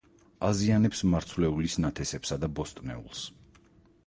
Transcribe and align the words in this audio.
აზიანებს 0.47 1.03
მარცვლეულის 1.15 1.77
ნათესებსა 1.85 2.39
და 2.45 2.51
ბოსტნეულს. 2.61 3.23